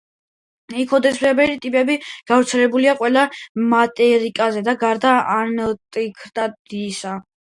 [0.83, 1.97] იქსოდისებრი ტკიპები
[2.31, 3.25] გავრცელებულია ყველა
[3.75, 7.13] მატერიკზე, გარდა ანტარქტიდისა.